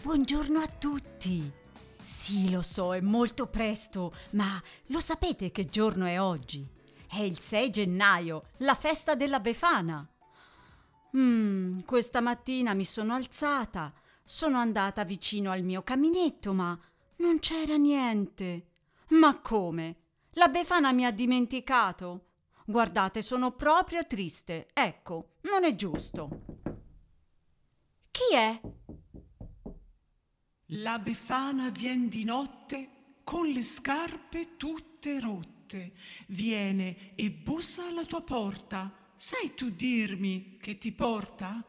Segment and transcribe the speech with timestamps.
[0.00, 1.52] Buongiorno a tutti!
[2.00, 6.64] Sì, lo so, è molto presto, ma lo sapete che giorno è oggi?
[7.08, 10.08] È il 6 gennaio, la festa della Befana.
[11.16, 13.92] Mmm, questa mattina mi sono alzata,
[14.24, 16.78] sono andata vicino al mio caminetto, ma
[17.16, 18.66] non c'era niente.
[19.08, 19.96] Ma come?
[20.32, 22.26] La Befana mi ha dimenticato?
[22.66, 24.68] Guardate, sono proprio triste.
[24.74, 26.44] Ecco, non è giusto.
[28.10, 28.60] Chi è?
[30.72, 32.90] La Befana vien di notte
[33.24, 35.94] con le scarpe tutte rotte.
[36.28, 38.92] Viene e bussa alla tua porta.
[39.20, 41.60] Sai tu dirmi che ti porta?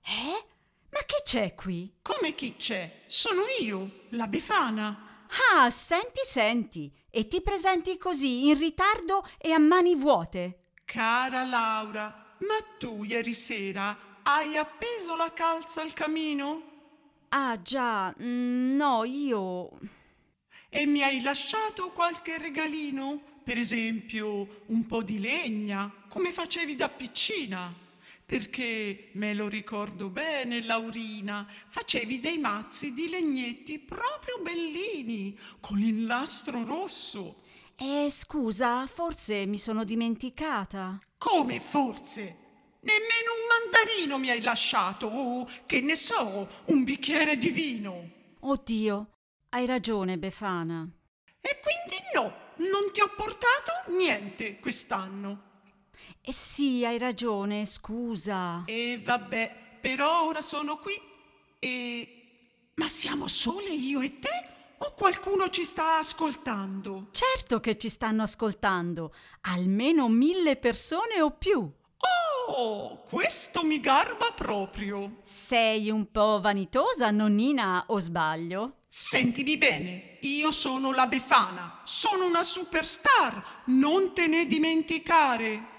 [0.00, 0.46] Eh?
[0.90, 1.96] Ma che c'è qui?
[2.02, 3.02] Come chi c'è?
[3.08, 5.26] Sono io, la Befana.
[5.52, 10.76] Ah, senti, senti, e ti presenti così in ritardo e a mani vuote.
[10.84, 16.62] Cara Laura, ma tu ieri sera hai appeso la calza al camino?
[17.30, 19.70] Ah, già, mm, no, io...
[20.70, 23.20] E mi hai lasciato qualche regalino?
[23.42, 27.74] Per esempio, un po' di legna, come facevi da piccina?
[28.26, 36.62] Perché me lo ricordo bene, Laurina, facevi dei mazzi di legnetti proprio bellini, con l'inlastro
[36.62, 37.40] rosso.
[37.74, 41.00] Eh, scusa, forse mi sono dimenticata.
[41.16, 42.36] Come forse?
[42.80, 48.10] Nemmeno un mandarino mi hai lasciato, o che ne so, un bicchiere di vino.
[48.40, 49.08] Oddio,
[49.50, 50.88] hai ragione, Befana.
[51.40, 52.32] E quindi no,
[52.70, 55.42] non ti ho portato niente quest'anno.
[56.20, 58.64] Eh sì, hai ragione, scusa.
[58.66, 61.00] E vabbè, però ora sono qui
[61.58, 62.12] e...
[62.74, 64.28] Ma siamo sole io e te
[64.78, 67.08] o qualcuno ci sta ascoltando?
[67.10, 71.68] Certo che ci stanno ascoltando, almeno mille persone o più.
[72.50, 75.18] Oh, questo mi garba proprio.
[75.22, 78.77] Sei un po' vanitosa, nonnina, o sbaglio?
[78.90, 85.76] Sentimi bene, io sono la Befana, sono una superstar, non te ne dimenticare.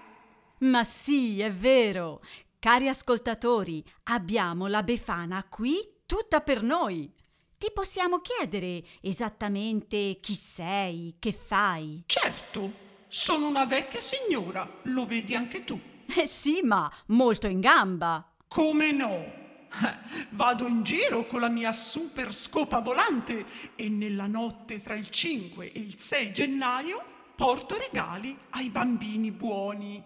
[0.60, 2.22] Ma sì, è vero.
[2.60, 7.12] Cari ascoltatori, abbiamo la Befana qui tutta per noi.
[7.58, 12.04] Ti possiamo chiedere esattamente chi sei, che fai?
[12.06, 12.72] Certo,
[13.08, 15.80] sono una vecchia signora, lo vedi anche tu.
[16.16, 18.36] Eh sì, ma molto in gamba.
[18.48, 19.48] Come no?
[20.32, 25.72] Vado in giro con la mia super scopa volante e nella notte fra il 5
[25.72, 27.04] e il 6 gennaio
[27.36, 30.04] porto regali ai bambini buoni.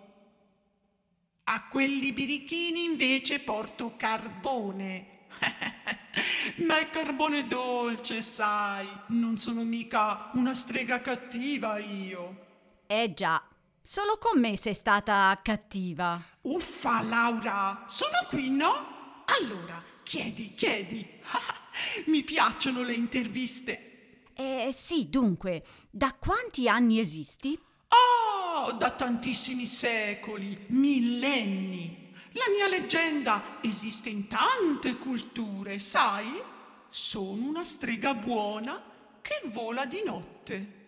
[1.45, 5.07] A quelli birichini invece porto carbone.
[6.63, 12.41] Ma è carbone dolce, sai, non sono mica una strega cattiva io.
[12.85, 13.41] Eh già,
[13.81, 16.21] solo con me sei stata cattiva.
[16.41, 18.92] Uffa, Laura, sono qui, no?
[19.25, 21.05] Allora, chiedi, chiedi.
[22.07, 24.23] Mi piacciono le interviste.
[24.35, 27.59] Eh sì, dunque, da quanti anni esisti?
[27.87, 32.11] Oh, da tantissimi secoli, millenni.
[32.31, 36.41] La mia leggenda esiste in tante culture, sai?
[36.89, 38.81] Sono una strega buona
[39.21, 40.81] che vola di notte.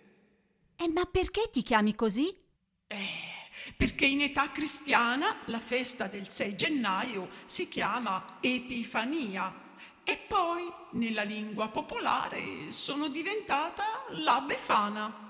[0.76, 2.36] Eh, ma perché ti chiami così?
[2.88, 3.35] Eh,
[3.76, 9.64] perché in età cristiana la festa del 6 gennaio si chiama Epifania
[10.04, 15.24] e poi nella lingua popolare sono diventata la Befana.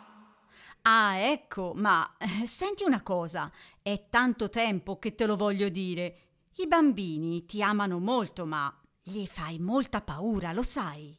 [0.82, 6.20] Ah, ecco, ma eh, senti una cosa, è tanto tempo che te lo voglio dire.
[6.58, 8.72] I bambini ti amano molto, ma
[9.02, 11.18] gli fai molta paura, lo sai?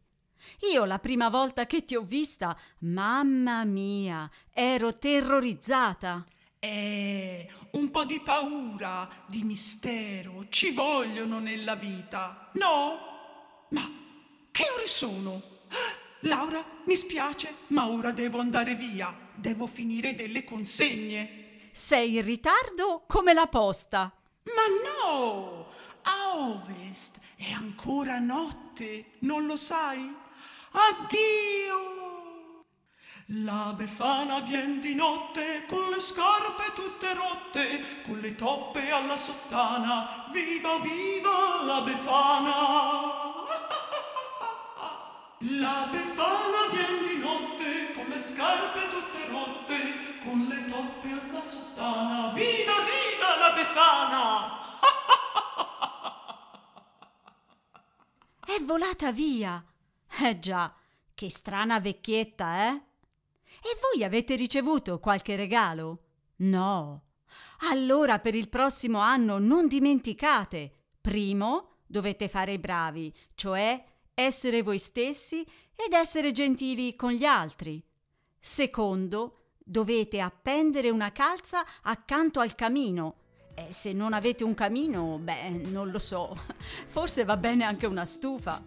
[0.73, 6.25] Io la prima volta che ti ho vista, mamma mia, ero terrorizzata.
[6.69, 13.69] Eh, un po' di paura, di mistero ci vogliono nella vita, no?
[13.69, 13.89] Ma
[14.51, 15.43] che ore sono?
[16.21, 19.15] Laura, mi spiace, ma ora devo andare via.
[19.33, 21.69] Devo finire delle consegne.
[21.71, 24.13] Sei in ritardo come la posta.
[24.45, 25.69] Ma no!
[26.03, 30.13] A ovest è ancora notte, non lo sai?
[30.73, 31.96] Addio!
[33.31, 40.29] La befana vien di notte con le scarpe tutte rotte, con le toppe alla sottana.
[40.31, 43.35] Viva, viva la befana!
[45.59, 52.33] La befana vien di notte con le scarpe tutte rotte, con le toppe alla sottana.
[52.33, 54.61] Viva, viva la befana!
[58.47, 59.63] È volata via!
[60.21, 60.73] Eh già,
[61.13, 62.86] che strana vecchietta, eh?
[63.63, 66.01] E voi avete ricevuto qualche regalo?
[66.37, 67.03] No.
[67.71, 70.73] Allora per il prossimo anno non dimenticate.
[71.01, 73.83] Primo, dovete fare i bravi, cioè
[74.15, 75.43] essere voi stessi
[75.75, 77.83] ed essere gentili con gli altri.
[78.39, 83.17] Secondo, dovete appendere una calza accanto al camino.
[83.55, 86.37] E se non avete un camino, beh, non lo so,
[86.87, 88.63] forse va bene anche una stufa.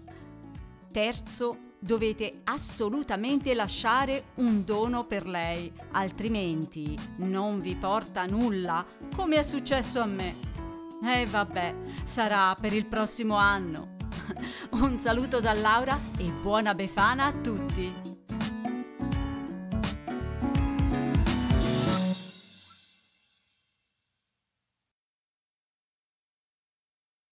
[0.92, 8.86] Terzo, dovete assolutamente lasciare un dono per lei, altrimenti non vi porta nulla,
[9.16, 10.36] come è successo a me.
[11.04, 13.98] E eh, vabbè, sarà per il prossimo anno.
[14.72, 18.09] Un saluto da Laura e buona Befana a tutti!